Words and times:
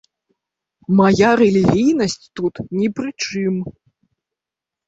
Мая 0.99 1.31
рэлігійнасць 1.41 2.17
тут 2.39 2.53
не 2.81 2.87
пры 3.01 3.09
чым. 3.29 3.55